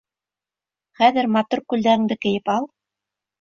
Хәҙер 1.01 1.29
матур 1.35 1.61
күлдәгеңде 1.75 2.19
кейеп 2.25 2.51
ал. 2.57 2.67